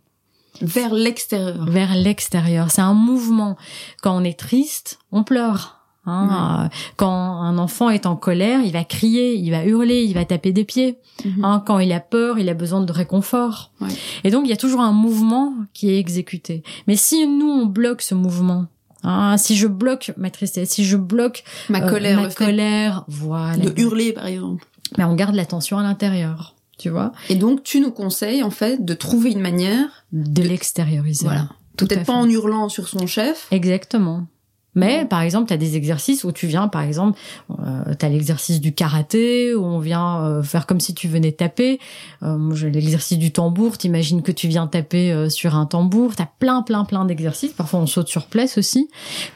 [0.62, 1.66] Vers l'extérieur.
[1.70, 2.72] vers l'extérieur.
[2.72, 3.58] C'est un mouvement.
[4.02, 5.80] Quand on est triste, on pleure.
[6.08, 10.14] Hein, Euh, Quand un enfant est en colère, il va crier, il va hurler, il
[10.14, 11.00] va taper des pieds.
[11.26, 11.44] Mhm.
[11.44, 13.72] Hein, quand il a peur, il a besoin de réconfort.
[13.82, 13.88] Ouais.
[14.24, 16.62] Et donc, il y a toujours un mouvement qui est exécuté.
[16.88, 18.68] Mais si nous, on bloque ce mouvement,
[19.04, 22.46] hein, si je bloque ma tristesse, si je bloque Ma euh, colère, ma le fait
[22.46, 23.58] colère, voilà.
[23.58, 24.66] de hurler, par exemple.
[24.98, 28.50] Mais on garde la tension à l'intérieur, tu vois, Et donc, tu nous conseilles, en
[28.50, 31.26] fait, de trouver une manière, de, l'extérioriser.
[31.26, 31.50] voilà.
[31.78, 32.20] Peut-être pas fait.
[32.20, 33.48] en hurlant sur son chef.
[33.52, 34.28] Exactement.
[34.76, 37.18] Mais par exemple, tu as des exercices où tu viens, par exemple,
[37.50, 41.32] euh, tu as l'exercice du karaté, où on vient euh, faire comme si tu venais
[41.32, 41.80] taper.
[42.24, 46.16] Euh, l'exercice du tambour, t'imagines que tu viens taper euh, sur un tambour.
[46.16, 47.54] Tu as plein, plein, plein d'exercices.
[47.54, 48.90] Parfois, on saute sur place aussi,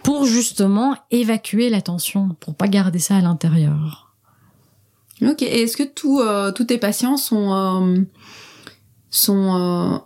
[0.04, 4.09] pour justement évacuer la tension, pour pas garder ça à l'intérieur.
[5.22, 5.42] Ok.
[5.42, 8.02] Et est-ce que tous euh, tous tes patients sont euh,
[9.10, 9.98] sont euh,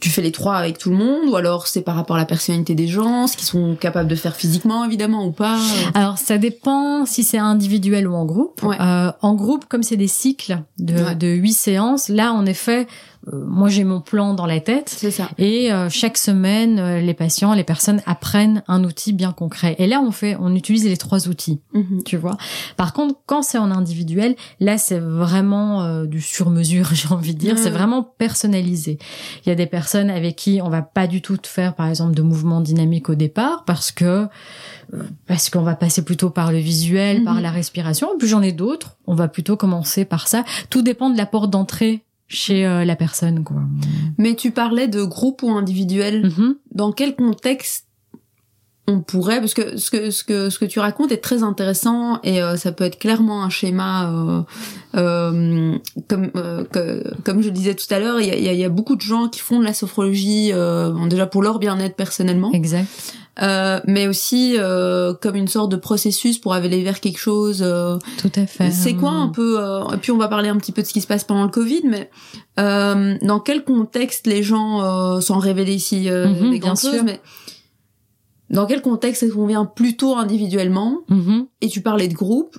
[0.00, 2.24] tu fais les trois avec tout le monde ou alors c'est par rapport à la
[2.24, 5.56] personnalité des gens, ce qu'ils sont capables de faire physiquement évidemment ou pas.
[5.56, 5.90] euh?
[5.94, 8.62] Alors, ça dépend si c'est individuel ou en groupe.
[8.62, 8.76] Ouais.
[8.80, 11.14] Euh, en groupe, comme c'est des cycles de, Ouais.
[11.16, 12.86] de huit séances, là, en effet,
[13.30, 14.88] moi, j'ai mon plan dans la tête.
[14.88, 15.28] C'est ça.
[15.38, 19.76] Et euh, chaque semaine, euh, les patients, les personnes apprennent un outil bien concret.
[19.78, 22.02] Et là, on fait, on utilise les trois outils, Mhm.
[22.04, 22.36] tu vois.
[22.76, 27.38] Par contre, quand c'est en individuel, là, c'est vraiment euh, du sur-mesure, j'ai envie de
[27.40, 27.54] dire.
[27.54, 27.60] Ouais.
[27.62, 28.98] C'est vraiment personnalisé.
[29.44, 32.14] Il y a des personnes avec qui on va pas du tout faire, par exemple,
[32.14, 34.26] de mouvements dynamiques au départ, parce que
[34.94, 37.24] euh, parce qu'on va passer plutôt par le visuel, Mhm.
[37.24, 38.14] par la respiration.
[38.14, 38.96] Et puis j'en ai d'autres.
[39.06, 40.44] On va plutôt commencer par ça.
[40.70, 43.62] Tout dépend de la porte d'entrée chez euh, la personne, quoi.
[44.18, 46.26] Mais tu parlais de groupe ou individuel.
[46.26, 46.56] Mhm.
[46.72, 47.86] Dans quel contexte
[48.90, 52.20] on pourrait parce que ce que ce que ce que tu racontes est très intéressant
[52.22, 54.42] et euh, ça peut être clairement un schéma euh,
[54.96, 55.76] euh,
[56.08, 58.54] comme euh, que- comme je le disais tout à l'heure il y a, y a-
[58.54, 61.96] y a beaucoup de gens qui font de la sophrologie euh, déjà pour leur bien-être
[61.96, 62.86] personnellement Exact.
[63.40, 67.96] Euh, mais aussi euh, comme une sorte de processus pour aller vers quelque chose euh,
[68.18, 68.70] Tout à fait.
[68.70, 70.92] c'est quoi un peu euh, et puis on va parler un petit peu de ce
[70.92, 72.10] qui se passe pendant le Covid mais
[72.58, 77.20] euh, dans quel contexte les gens euh, sans révéler ici des bien grandes choses mais
[78.50, 81.46] dans quel contexte est-ce qu'on vient plutôt individuellement Mhm.
[81.60, 82.56] et tu parlais de groupe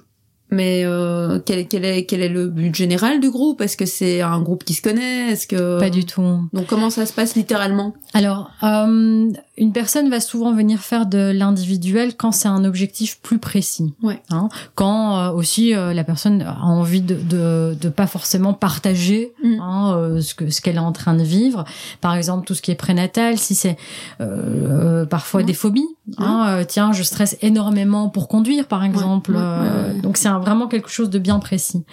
[0.52, 3.62] mais euh, quel, quel est quel est le but général du groupe?
[3.62, 5.32] Est-ce que c'est un groupe qui se connaît?
[5.32, 6.22] Est-ce que Pas du tout.
[6.54, 7.94] donc comment ça se passe littéralement?
[8.14, 13.40] Alors, euh, une personne va souvent venir faire de l'individuel quand c'est un objectif plus
[13.40, 13.94] précis.
[14.02, 14.22] Ouais.
[14.30, 19.34] Hein, quand euh, aussi euh, la personne a envie de, de de pas forcément partager
[19.44, 19.60] Mm.
[19.62, 21.64] hein, euh, ce que ce qu'elle est en train de vivre.
[22.02, 23.78] Par exemple, tout ce qui est prénatal, si c'est
[24.22, 25.88] euh, euh, parfois des phobies.
[26.18, 29.36] Hein, tiens, je stresse énormément pour conduire, par exemple.
[29.36, 30.02] ouais.
[30.02, 31.84] Donc c'est un- vraiment quelque chose de bien précis.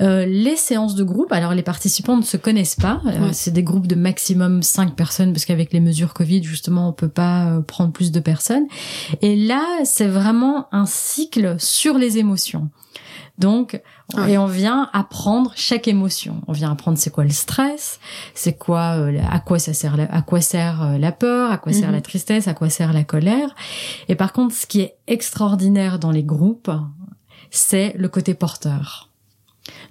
[0.00, 3.00] Euh, les séances de groupe, alors les participants ne se connaissent pas.
[3.06, 3.28] Euh.
[3.32, 7.08] C'est des groupes de maximum 5 personnes parce qu'avec les mesures Covid, justement, on peut
[7.08, 8.66] pas euh, prendre plus de personnes.
[9.20, 12.68] Et là, c'est vraiment un cycle sur les émotions.
[13.38, 13.80] Donc,
[14.14, 14.32] Ouais.
[14.32, 16.42] et on vient apprendre chaque émotion.
[16.46, 17.98] On vient apprendre c'est quoi le stress,
[18.34, 21.56] c'est quoi, euh, à quoi ça sert, la, à quoi sert euh, la peur, à
[21.56, 21.94] quoi sert Mhm.
[21.94, 23.54] la tristesse, à quoi sert la colère.
[24.08, 26.70] Et par contre, ce qui est extraordinaire dans les groupes,
[27.50, 29.08] c'est le côté porteur.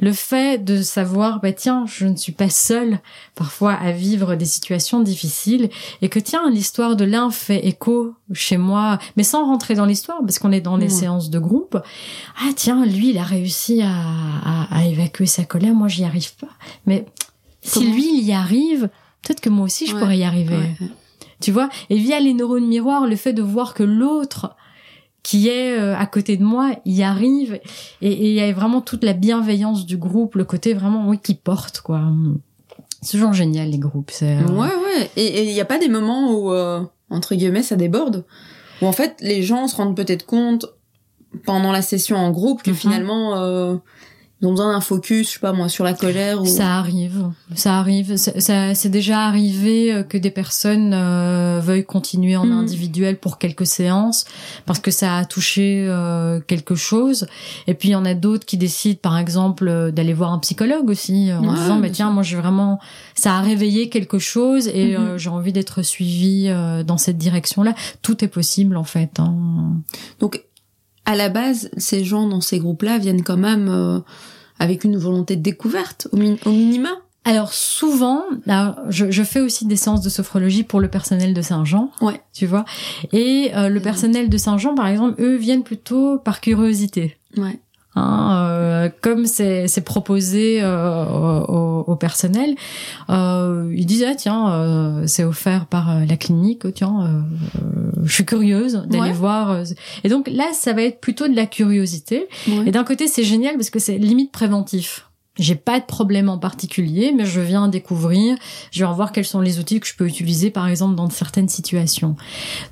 [0.01, 2.99] Le fait de savoir, bah tiens, je ne suis pas seule
[3.35, 5.69] parfois à vivre des situations difficiles
[6.01, 10.19] et que tiens, l'histoire de l'un fait écho chez moi, mais sans rentrer dans l'histoire
[10.21, 11.77] parce qu'on est dans les séances de groupe.
[12.37, 13.91] Ah tiens, lui, il a réussi à,
[14.43, 16.49] à, à évacuer sa colère, moi j'y arrive pas.
[16.85, 17.05] Mais
[17.61, 18.89] si lui, il y arrive,
[19.21, 20.01] peut-être que moi aussi je Ouais.
[20.01, 20.57] pourrais y arriver.
[20.57, 20.75] Ouais.
[21.39, 24.53] Tu vois Et via les neurones miroirs, le fait de voir que l'autre
[25.23, 27.59] qui est euh, à côté de moi y arrive
[28.01, 31.35] et il y a vraiment toute la bienveillance du groupe, le côté vraiment oui qui
[31.35, 32.01] porte quoi.
[33.01, 34.11] C'est toujours génial les groupes.
[34.11, 35.09] C'est euh, Ouais, ouais.
[35.15, 38.25] Et il n'y a pas des moments où, euh, entre guillemets, ça déborde?
[38.81, 40.67] Où en fait, les gens se rendent peut-être compte
[41.45, 42.75] pendant la session en groupe que Mhm.
[42.75, 43.75] finalement, euh,
[44.41, 46.45] ils ont besoin d'un focus, je sais pas moi, sur la colère ou...
[46.47, 48.15] Ça arrive, ça arrive.
[48.17, 52.59] Ça, ça- c'est déjà arrivé euh, que des personnes euh, veuillent continuer en Mhm.
[52.59, 54.25] individuel pour quelques séances
[54.65, 57.27] parce que ça a touché euh, quelque chose.
[57.67, 60.39] Et puis il y en a d'autres qui décident, par exemple, euh, d'aller voir un
[60.39, 62.79] psychologue aussi euh, en Ouais, disant, mais bien tiens, moi j'ai vraiment,
[63.13, 67.75] ça a réveillé quelque chose et euh, j'ai envie d'être suivie euh, dans cette direction-là.
[68.01, 69.19] Tout est possible en fait.
[69.19, 69.81] hein.
[70.19, 70.43] Donc,
[71.05, 73.99] à la base, ces gens dans ces groupes-là viennent quand même euh,
[74.61, 76.89] avec une volonté de découverte, au, min- au minima.
[77.23, 78.23] Alors souvent,
[78.89, 82.19] je, je fais aussi des séances de sophrologie pour le personnel de Saint-Jean, Ouais.
[82.33, 82.65] tu vois.
[83.13, 87.17] Et euh, le personnel de Saint-Jean, par exemple, eux viennent plutôt par curiosité.
[87.37, 87.59] Ouais.
[87.93, 92.55] Hein, euh, comme c'est c'est proposé euh, au, au personnel,
[93.09, 97.25] euh, ils disent ah tiens euh, c'est offert par euh, la clinique, oh, tiens
[97.59, 97.61] euh,
[98.05, 99.11] je suis curieuse d'aller Ouais.
[99.11, 99.57] voir.
[100.05, 102.27] et donc là ça va être plutôt de la curiosité.
[102.47, 102.63] Ouais.
[102.67, 105.09] Et d'un côté c'est génial parce que c'est limite préventif.
[105.41, 108.37] J'ai pas de problème en particulier, mais je viens découvrir,
[108.71, 111.49] je viens voir quels sont les outils que je peux utiliser, par exemple, dans certaines
[111.49, 112.15] situations.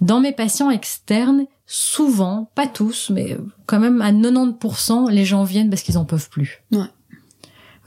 [0.01, 5.71] Dans mes patients externes, souvent, pas tous, mais quand même à 90%, les gens viennent
[5.71, 6.61] parce qu'ils en peuvent plus.
[6.71, 6.85] Ouais.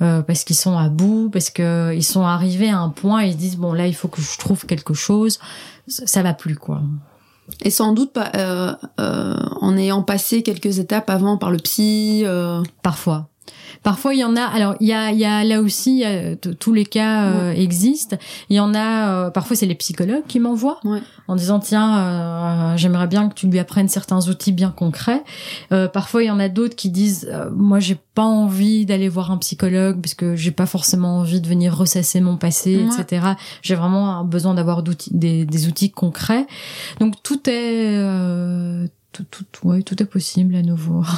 [0.01, 3.29] Euh, parce qu'ils sont à bout, parce que ils sont arrivés à un point et
[3.29, 5.39] ils se disent bon là il faut que je trouve quelque chose,
[5.87, 6.83] ça, ça va plus quoi.
[7.61, 12.23] Et sans doute pas, euh, euh, en ayant passé quelques étapes avant par le psy.
[12.25, 12.63] Euh...
[12.83, 13.29] Parfois.
[13.83, 14.43] Parfois, il y en a.
[14.43, 18.17] Alors, il y a, il y a là aussi, a- tous les cas euh, existent.
[18.49, 19.09] Il y en a.
[19.27, 21.01] euh, parfois, c'est les psychologues qui m'envoient Ouais.
[21.27, 25.23] en disant tiens, euh, j'aimerais bien que tu lui apprennes certains outils bien concrets.
[25.73, 29.09] Euh, parfois, il y en a d'autres qui disent euh, moi, j'ai pas envie d'aller
[29.09, 33.03] voir un psychologue parce que j'ai pas forcément envie de venir ressasser mon passé, Ouais.
[33.03, 33.27] etc.
[33.63, 36.47] J'ai vraiment besoin d'avoir des, des outils concrets.
[37.01, 41.03] Donc tout est euh, tout, tout, ouais, tout est possible à nouveau.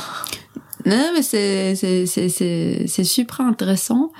[0.86, 4.10] Non, mais c'est c'est c'est c'est c'est super intéressant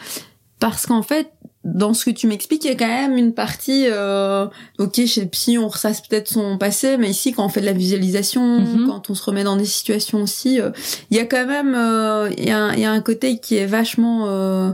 [0.61, 1.31] parce qu'en fait,
[1.65, 3.85] dans ce que tu m'expliques, il y a quand même une partie.
[3.89, 4.47] Euh,
[4.79, 7.67] ok, chez le psy, on ressasse peut-être son passé, mais ici, quand on fait de
[7.67, 8.87] la visualisation, Mhm.
[8.87, 10.71] quand on se remet dans des situations aussi, euh,
[11.11, 13.39] il y a quand même euh, il y a un- il y a un côté
[13.41, 14.71] qui est vachement euh,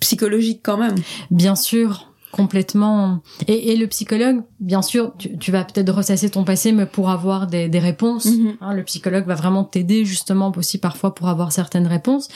[0.00, 0.94] psychologique quand même.
[1.30, 3.20] Bien sûr, complètement.
[3.46, 7.10] Et, et le psychologue, bien sûr, tu, tu vas peut-être ressasser ton passé, mais pour
[7.10, 8.26] avoir des, des réponses.
[8.26, 8.56] Mhm.
[8.60, 12.28] Hein, le psychologue va vraiment t'aider justement aussi parfois pour avoir certaines réponses.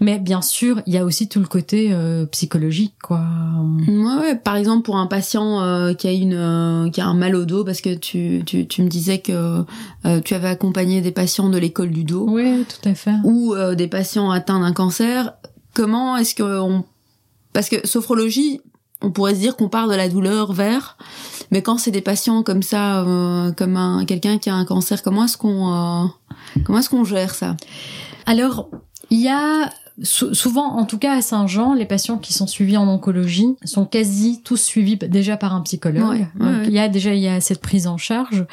[0.00, 3.20] Mais bien sûr, il y a aussi tout le côté euh, psychologique, quoi.
[3.88, 7.14] Ouais, ouais, par exemple pour un patient euh, qui a une euh, qui a un
[7.14, 9.64] mal au dos parce que tu tu tu me disais que
[10.06, 13.14] euh, tu avais accompagné des patients de l'école du dos Oui, tout à fait.
[13.24, 15.32] ou euh, des patients atteints d'un cancer,
[15.74, 16.84] comment est-ce que on
[17.52, 18.60] parce que sophrologie,
[19.02, 20.96] on pourrait se dire qu'on part de la douleur vers
[21.50, 25.02] mais quand c'est des patients comme ça euh, comme un quelqu'un qui a un cancer,
[25.02, 26.06] comment est-ce qu'on euh,
[26.64, 27.56] comment est-ce qu'on gère ça?
[28.26, 28.68] Alors,
[29.10, 29.70] il y a
[30.02, 33.84] sou- souvent, en tout cas à Saint-Jean, les patients qui sont suivis en oncologie sont
[33.84, 36.04] quasi tous suivis déjà par un psychologue.
[36.08, 36.66] Ouais, ouais, Donc, ouais.
[36.68, 38.46] il y a déjà il y a cette prise en charge.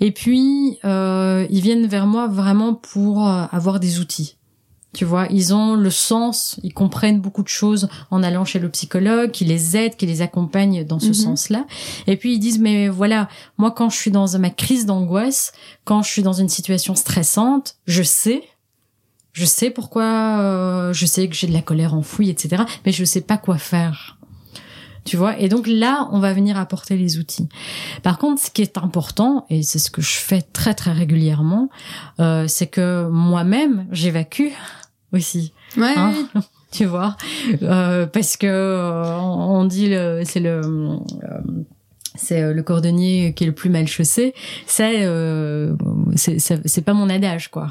[0.00, 4.36] Et puis euh, ils viennent vers moi vraiment pour euh, avoir des outils.
[4.94, 8.70] Tu vois, ils ont le sens, ils comprennent beaucoup de choses en allant chez le
[8.70, 11.14] psychologue, qui les aide, qui les accompagne dans ce Mhm.
[11.14, 11.66] sens-là.
[12.06, 15.52] Et puis ils disent mais voilà, moi quand je suis dans ma crise d'angoisse,
[15.84, 18.42] quand je suis dans une situation stressante, je sais
[19.34, 20.02] je sais pourquoi,
[20.40, 22.64] euh, je sais que j'ai de la colère enfouie, etc.
[22.84, 24.17] Mais je sais pas quoi faire.
[25.08, 27.48] Tu vois Et donc là, on va venir apporter les outils.
[28.02, 31.70] Par contre, ce qui est important, et c'est ce que je fais très très régulièrement,
[32.20, 34.48] euh, c'est que moi-même, j'évacue
[35.12, 35.52] aussi.
[35.76, 35.94] Ouais.
[35.96, 36.12] Hein
[36.70, 37.16] tu vois
[37.62, 41.40] Euh, parce que euh, on dit le c'est le euh,
[42.14, 44.34] c'est euh, le cordonnier qui est le plus mal chaussé
[44.66, 45.74] c'est euh,
[46.16, 47.68] c'est pas mon adage quoi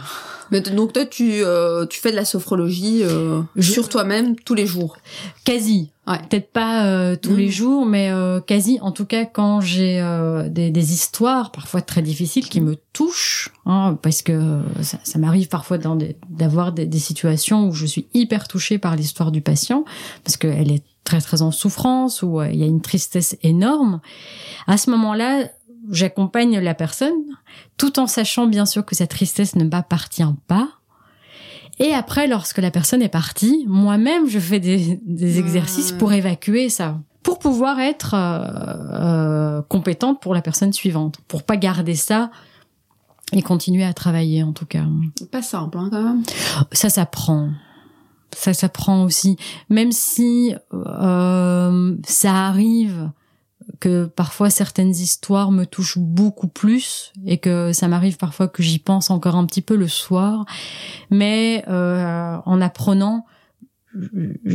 [0.52, 4.54] Mais donc toi tu euh, tu fais de la sophrologie euh, Je- sur toi-même tous
[4.56, 4.98] les jours.
[5.44, 6.20] quasi Ouais.
[6.30, 8.80] peut-être pas euh, tous les jours mais euh, quasi.
[8.82, 13.50] En tout cas quand j'ai euh, des, des histoires parfois très difficiles qui me touchent
[13.66, 17.86] hein, parce que ça, ça m'arrive parfois dans des- d'avoir des, des situations où je
[17.86, 19.84] suis hyper touchée par l'histoire du patient
[20.24, 24.00] parce qu'elle est très très en souffrance ou euh, il y a une tristesse énorme.
[24.66, 25.50] À ce moment-là
[25.92, 27.14] j'accompagne la personne
[27.78, 30.70] tout en sachant bien sûr que cette tristesse ne m'appartient pas
[31.80, 35.40] et après, lorsque la personne est partie, moi-même, je fais des, des Ouais.
[35.40, 41.44] exercices pour évacuer ça, pour pouvoir être euh, euh, compétente pour la personne suivante, pour
[41.44, 42.32] pas garder ça
[43.34, 44.86] et continuer à travailler en tout cas.
[45.32, 46.24] Pas simple hein, quand même.
[46.72, 47.50] Ça s'apprend.
[48.36, 49.38] Ça s'apprend aussi.
[49.70, 53.10] Même si euh, ça arrive
[53.80, 58.80] que parfois certaines histoires me touchent beaucoup plus et que ça m'arrive parfois que j'y
[58.80, 60.46] pense encore un petit peu le soir.
[61.10, 63.26] Mais euh, en apprenant,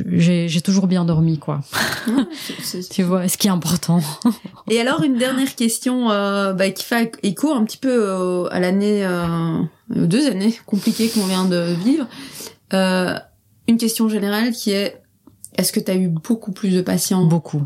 [0.00, 1.60] j'ai toujours bien dormi, quoi.
[2.90, 4.00] Tu vois, ce qui est important.
[4.70, 8.60] Et alors une dernière question euh, bah, qui fait écho un petit peu euh, à
[8.60, 9.58] l'année, euh,
[9.94, 12.06] aux deux années compliquées qu'on vient de vivre.
[12.72, 13.14] Euh,
[13.68, 15.00] une question générale qui est
[15.56, 17.62] est-ce que tu as eu beaucoup plus de patients Beaucoup.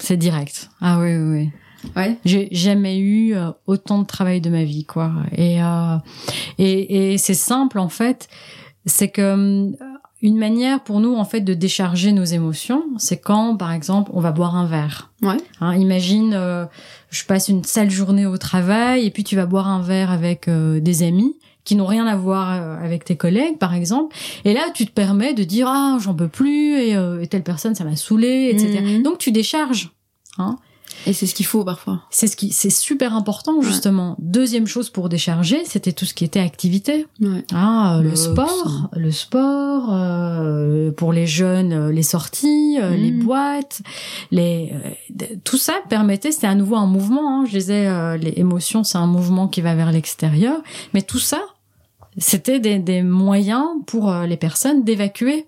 [0.00, 0.70] C'est direct.
[0.80, 1.50] Ah oui, oui, oui.
[1.96, 2.16] Ouais.
[2.24, 5.12] J'ai jamais eu euh, autant de travail de ma vie, quoi.
[5.32, 5.96] Et euh,
[6.58, 8.28] et, et c'est simple en fait,
[8.84, 9.70] c'est que euh,
[10.22, 14.20] une manière pour nous en fait de décharger nos émotions, c'est quand par exemple on
[14.20, 15.10] va boire un verre.
[15.22, 15.38] Ouais.
[15.60, 16.66] Hein, imagine, euh,
[17.10, 20.48] je passe une sale journée au travail et puis tu vas boire un verre avec
[20.48, 24.54] euh, des amis qui n'ont rien à voir euh, avec tes collègues par exemple et
[24.54, 27.84] là tu te permets de dire ah j'en peux plus et, et telle personne ça
[27.84, 28.80] m'a saoulé etc.
[28.80, 29.02] Mhm.
[29.02, 29.90] Donc tu décharges.
[30.38, 30.56] Hein.
[31.06, 32.02] Et c'est ce qu'il faut parfois.
[32.10, 34.16] C'est ce qui, c'est super important justement.
[34.18, 37.06] Deuxième chose pour décharger, c'était tout ce qui était activité.
[37.20, 37.44] Ouais.
[37.54, 43.12] Ah, le Le sport, le sport, euh, pour les jeunes, euh, les sorties, euh, les
[43.12, 43.24] Mm.
[43.24, 43.82] boîtes,
[44.30, 44.72] les,
[45.20, 47.40] euh, tout ça permettait, c'était à nouveau un mouvement.
[47.40, 50.60] Hein, je disais, euh, les émotions, c'est un mouvement qui va vers l'extérieur,
[50.94, 51.40] mais tout ça,
[52.18, 55.46] c'était des, des moyens pour euh, les personnes d'évacuer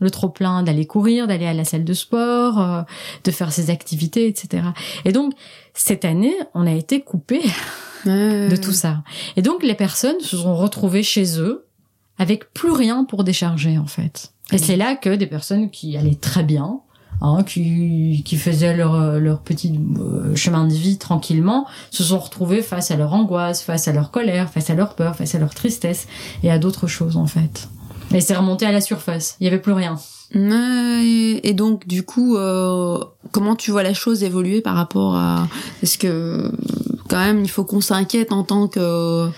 [0.00, 2.82] le trop plein, d'aller courir, d'aller à la salle de sport, euh,
[3.24, 4.64] de faire ses activités, etc.
[5.04, 5.34] Et donc
[5.74, 7.40] cette année, on a été coupé
[8.06, 9.02] de tout ça.
[9.36, 11.66] Et donc les personnes se sont retrouvées chez eux
[12.18, 14.32] avec plus rien pour décharger en fait.
[14.52, 16.80] Et c'est là que des personnes qui allaient très bien,
[17.20, 22.62] hein, qui, qui faisaient leur, leur petit euh, chemin de vie tranquillement, se sont retrouvées
[22.62, 25.54] face à leur angoisse, face à leur colère, face à leur peur, face à leur
[25.54, 26.08] tristesse
[26.42, 27.68] et à d'autres choses en fait.
[28.12, 29.36] Et c'est remonté à la surface.
[29.40, 29.98] Il y avait plus rien.
[31.42, 32.98] Et donc du coup, euh,
[33.32, 35.48] comment tu vois la chose évoluer par rapport à
[35.82, 36.52] Est-ce que
[37.08, 39.28] quand même il faut qu'on s'inquiète en tant que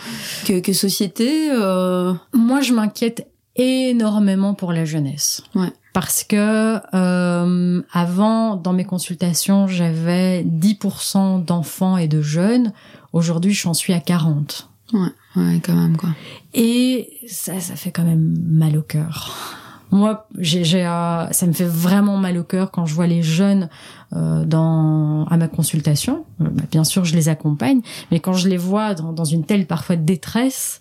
[0.44, 2.12] que, que société euh...
[2.34, 5.42] Moi, je m'inquiète énormément pour la jeunesse.
[5.54, 5.72] Ouais.
[5.92, 12.72] Parce que euh, avant, dans mes consultations, j'avais 10% d'enfants et de jeunes.
[13.12, 14.71] Aujourd'hui, j'en suis à 40.
[14.92, 16.10] Ouais, ouais, quand même quoi.
[16.54, 19.58] Et ça, ça fait quand même mal au cœur.
[19.90, 23.22] Moi, j'ai, j'ai, euh, ça me fait vraiment mal au cœur quand je vois les
[23.22, 23.68] jeunes
[24.14, 26.24] euh, dans à ma consultation.
[26.40, 29.44] Euh, bah, bien sûr, je les accompagne, mais quand je les vois dans, dans une
[29.44, 30.80] telle parfois détresse,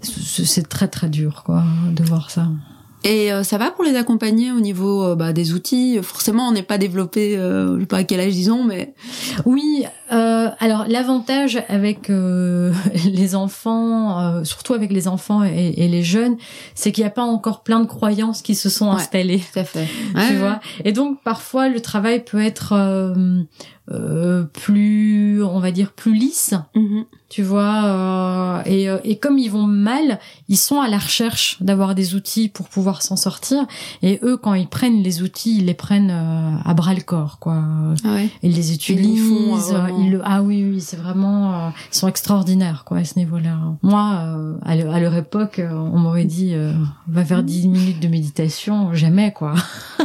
[0.00, 2.48] c'est c'est très très dur, quoi, de voir ça.
[3.04, 5.98] Et euh, ça va pour les accompagner au niveau euh, bah, des outils?
[6.02, 8.94] Forcément, on n'est pas développé, euh, je sais pas à quel âge disons, mais
[9.44, 12.72] Oui, euh, alors l'avantage avec euh,
[13.12, 16.36] les enfants, euh, surtout avec les enfants et, et les jeunes,
[16.74, 18.96] c'est qu'il n'y a pas encore plein de croyances qui se sont Ouais.
[18.96, 19.40] installées.
[19.52, 19.86] tout à fait.
[20.28, 20.60] tu vois.
[20.84, 23.42] Et donc parfois le travail peut être euh,
[23.90, 27.04] euh, plus, on va dire, plus lisse, Mhm.
[27.28, 27.84] tu vois.
[27.84, 32.48] euh, et, et comme ils vont mal, ils sont à la recherche d'avoir des outils
[32.48, 33.66] pour pouvoir s'en sortir.
[34.02, 36.10] Et eux, quand ils prennent les outils, ils les prennent
[36.64, 37.62] à bras le corps, quoi.
[38.04, 38.28] Ah ouais.
[38.42, 39.18] Ils les utilisent.
[39.18, 39.98] Ils font, euh, vraiment.
[40.04, 43.58] Ils le- ah oui, oui, c'est vraiment, euh, ils sont extraordinaires, quoi, à ce niveau-là.
[43.82, 46.72] Moi, euh, à, le- à leur époque, euh, on m'aurait dit, euh,
[47.08, 49.54] va faire 10 minutes de méditation, jamais, quoi.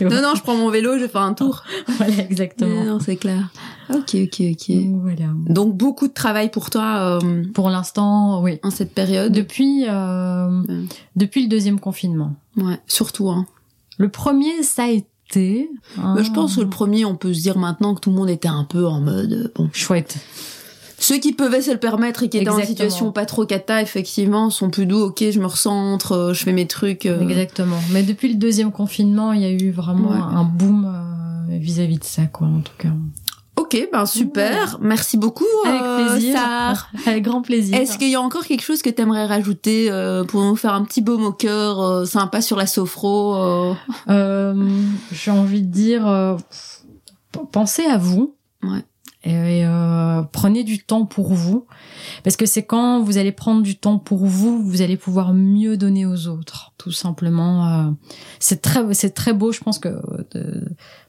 [0.00, 1.64] Non, non, je prends mon vélo, je fais un tour.
[1.98, 2.84] voilà, exactement.
[2.84, 3.48] Non, c'est clair.
[3.92, 4.76] Ok, ok, ok.
[5.02, 5.26] Voilà.
[5.48, 8.60] Donc beaucoup de travail pour toi euh, Pour l'instant, oui.
[8.62, 9.32] en cette période.
[9.32, 10.62] Depuis, euh,
[11.16, 12.34] depuis le deuxième confinement.
[12.56, 13.30] Ouais, surtout.
[13.30, 13.46] Hein.
[13.98, 15.08] Le premier, ça a été.
[15.36, 18.16] Hein, Mais je pense que le premier, on peut se dire maintenant que tout le
[18.16, 19.68] monde était un peu en mode euh, bon.
[19.72, 20.16] chouette.
[20.98, 22.88] Ceux qui pouvaient se le permettre et qui étaient en Exactement.
[22.88, 25.00] situation pas trop cata, effectivement, sont plus doux.
[25.00, 27.04] Ok, je me recentre, euh, je fais mes trucs.
[27.06, 27.20] euh.
[27.20, 27.76] Exactement.
[27.92, 30.16] Mais depuis le deuxième confinement, il y a eu vraiment Ouais.
[30.18, 30.90] un boom
[31.48, 32.88] vis-à-vis de ça, quoi, en tout cas.
[33.74, 34.78] Ok, ben super.
[34.80, 36.38] Merci beaucoup, Avec euh, plaisir.
[36.38, 36.86] Sarah.
[37.06, 37.76] Avec grand plaisir.
[37.76, 40.84] Est-ce qu'il y a encore quelque chose que t'aimerais rajouter euh, pour nous faire un
[40.84, 43.74] petit baume au cœur euh, sympa sur la sophro
[44.08, 46.36] J'ai envie de dire,
[47.52, 48.36] pensez à vous.
[48.62, 48.84] Ouais.
[49.26, 51.66] Et euh, prenez du temps pour vous,
[52.24, 55.78] parce que c'est quand vous allez prendre du temps pour vous, vous allez pouvoir mieux
[55.78, 57.66] donner aux autres, tout simplement.
[57.66, 57.90] euh,
[58.38, 59.50] c'est très, c'est très beau.
[59.50, 59.88] Je pense que
[60.36, 60.60] euh,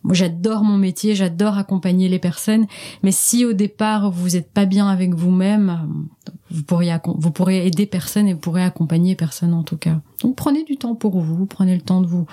[0.04, 2.68] moi j'adore mon métier, j'adore accompagner les personnes,
[3.04, 6.08] mais si au départ vous n'êtes pas bien avec vous-même,
[6.52, 10.00] vous pourriez, vous pourrez aider personne et vous pourrez accompagner personne en tout cas.
[10.22, 12.26] Donc prenez du temps pour vous, prenez le temps de vous,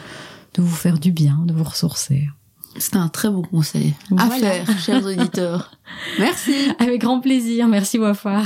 [0.54, 2.28] de vous faire du bien, de vous ressourcer.
[2.78, 5.72] C'était un très bon conseil à faire, chers auditeurs.
[6.18, 6.54] Merci.
[6.78, 8.42] Avec grand plaisir, merci Wafa.